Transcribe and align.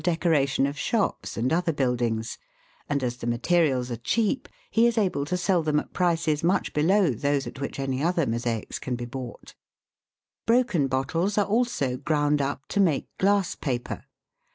decoration 0.03 0.65
of 0.65 0.79
shops 0.79 1.37
and 1.37 1.53
other 1.53 1.71
buildings, 1.71 2.39
and, 2.89 3.03
as 3.03 3.17
the 3.17 3.27
ma 3.27 3.37
terials 3.37 3.91
are 3.91 3.97
cheap, 3.97 4.49
he 4.71 4.87
is 4.87 4.97
able 4.97 5.25
to 5.25 5.37
sell 5.37 5.61
them 5.61 5.79
at 5.79 5.93
prices 5.93 6.43
much 6.43 6.73
below 6.73 7.11
those 7.11 7.45
at 7.45 7.61
which 7.61 7.79
any 7.79 8.01
other 8.01 8.25
mosaics 8.25 8.79
can 8.79 8.95
be 8.95 9.05
bought. 9.05 9.53
Broken 10.47 10.87
bottles 10.87 11.37
are 11.37 11.45
also 11.45 11.97
ground 11.97 12.41
up 12.41 12.67
to 12.69 12.79
make 12.79 13.15
glass 13.19 13.53
paper. 13.53 14.05